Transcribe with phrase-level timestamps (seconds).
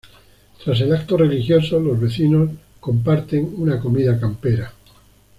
[0.63, 4.73] Tras el acto religioso los vecinos comparten una comida campera.